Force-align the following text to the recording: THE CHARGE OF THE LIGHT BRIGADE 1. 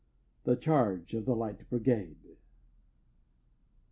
THE 0.45 0.55
CHARGE 0.55 1.13
OF 1.13 1.25
THE 1.25 1.35
LIGHT 1.35 1.69
BRIGADE 1.69 2.17
1. 2.23 2.37